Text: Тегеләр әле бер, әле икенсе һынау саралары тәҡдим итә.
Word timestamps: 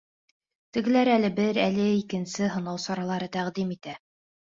Тегеләр 0.77 1.11
әле 1.17 1.29
бер, 1.41 1.61
әле 1.67 1.87
икенсе 1.99 2.51
һынау 2.57 2.83
саралары 2.89 3.33
тәҡдим 3.41 3.81
итә. 3.81 4.01